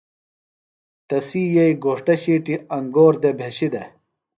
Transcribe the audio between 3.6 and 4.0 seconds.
دےۡ۔